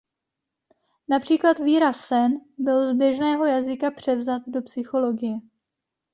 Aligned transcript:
Například 1.09 1.59
výraz 1.59 2.05
"sen" 2.05 2.31
byl 2.57 2.87
z 2.89 2.93
běžného 2.97 3.45
jazyka 3.45 3.91
převzat 3.91 4.41
do 4.47 4.61
psychologie. 4.61 5.37